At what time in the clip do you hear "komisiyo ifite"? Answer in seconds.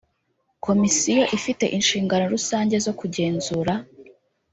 0.65-1.65